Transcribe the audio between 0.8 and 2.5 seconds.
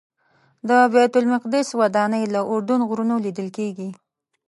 بیت المقدس ودانۍ له